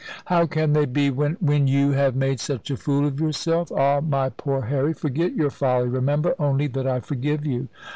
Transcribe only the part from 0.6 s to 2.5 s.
they be, when?" "When you have made